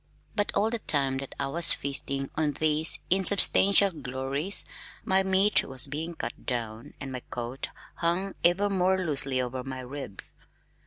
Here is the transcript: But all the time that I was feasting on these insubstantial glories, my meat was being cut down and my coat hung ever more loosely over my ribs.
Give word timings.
But 0.35 0.51
all 0.55 0.71
the 0.71 0.79
time 0.79 1.19
that 1.19 1.35
I 1.39 1.45
was 1.45 1.73
feasting 1.73 2.31
on 2.33 2.53
these 2.53 3.01
insubstantial 3.11 3.91
glories, 3.91 4.65
my 5.05 5.21
meat 5.21 5.63
was 5.63 5.85
being 5.85 6.15
cut 6.15 6.47
down 6.47 6.95
and 6.99 7.11
my 7.11 7.19
coat 7.29 7.69
hung 7.97 8.33
ever 8.43 8.67
more 8.67 8.97
loosely 8.97 9.39
over 9.39 9.63
my 9.63 9.81
ribs. 9.81 10.33